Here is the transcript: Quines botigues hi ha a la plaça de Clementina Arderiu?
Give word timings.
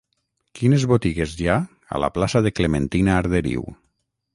Quines 0.59 0.85
botigues 0.93 1.37
hi 1.43 1.47
ha 1.49 1.59
a 1.99 2.03
la 2.07 2.13
plaça 2.19 2.45
de 2.49 2.57
Clementina 2.61 3.19
Arderiu? 3.23 3.73